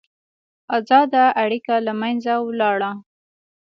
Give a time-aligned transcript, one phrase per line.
[0.77, 2.91] ازاده اړیکه له منځه ولاړه.